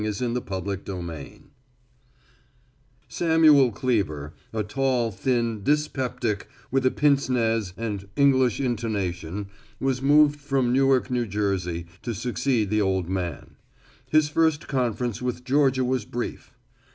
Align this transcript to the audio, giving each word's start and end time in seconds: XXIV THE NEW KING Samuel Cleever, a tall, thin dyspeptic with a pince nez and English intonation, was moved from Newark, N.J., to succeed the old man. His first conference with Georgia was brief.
XXIV 0.01 0.33
THE 0.33 0.95
NEW 0.95 1.13
KING 1.13 1.51
Samuel 3.07 3.71
Cleever, 3.71 4.33
a 4.51 4.63
tall, 4.63 5.11
thin 5.11 5.63
dyspeptic 5.63 6.47
with 6.71 6.87
a 6.87 6.89
pince 6.89 7.29
nez 7.29 7.73
and 7.77 8.07
English 8.15 8.59
intonation, 8.59 9.49
was 9.79 10.01
moved 10.01 10.39
from 10.39 10.73
Newark, 10.73 11.11
N.J., 11.11 11.85
to 12.01 12.15
succeed 12.15 12.71
the 12.71 12.81
old 12.81 13.09
man. 13.09 13.57
His 14.09 14.27
first 14.27 14.67
conference 14.67 15.21
with 15.21 15.43
Georgia 15.43 15.85
was 15.85 16.05
brief. 16.05 16.55